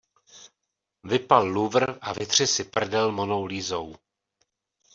Vypal 1.03 1.47
Louvre 1.47 1.97
a 2.01 2.13
vytři 2.13 2.47
si 2.47 2.63
prdel 2.63 3.11
Monou 3.11 3.45
Lisou! 3.45 3.95